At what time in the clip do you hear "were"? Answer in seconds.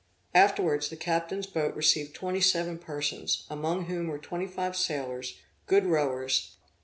4.07-4.17